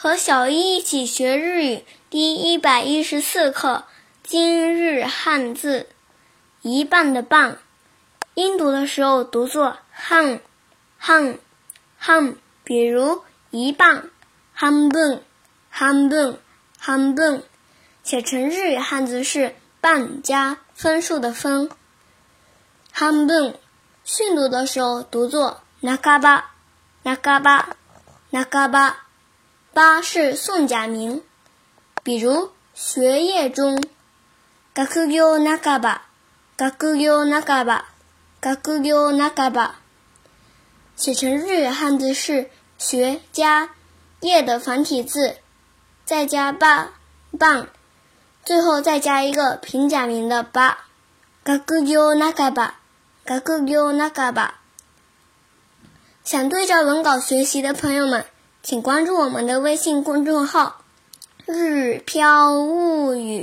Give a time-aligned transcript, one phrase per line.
[0.00, 3.82] 和小一一起学日语第一百一十四课
[4.22, 5.88] 今日汉字
[6.62, 7.58] 一半的半，
[8.34, 10.38] 音读的时候读作汉
[10.98, 11.36] 汉
[11.96, 14.08] 汉，比如一半
[14.56, 15.24] 半分
[15.76, 16.38] 半分
[16.78, 17.42] 半分，
[18.04, 21.68] 写成日语汉字是半加分数的分。
[22.96, 23.58] 半分
[24.04, 26.52] 训读的时候读作那嘎巴
[27.02, 27.70] 那嘎巴
[28.30, 29.07] 那嘎巴，
[29.77, 31.21] 巴是送假名，
[32.03, 33.81] 比如学业中，
[34.75, 35.99] 学業半ば
[36.57, 37.83] 学業半ば
[38.41, 39.71] 学業半ば，
[40.95, 43.69] 写成日语汉字是学加
[44.21, 45.37] 业的繁体字，
[46.05, 46.91] 再加八
[47.37, 47.67] 棒，
[48.43, 50.85] 最后再加一个平假名的八，
[51.45, 52.71] 学業半ば。
[53.25, 54.59] 嘎咕哟那嘎吧！
[56.25, 58.25] 想对照文稿学习的朋友们，
[58.60, 60.82] 请关注我们的微信公众号
[61.46, 63.37] “日飘物语”。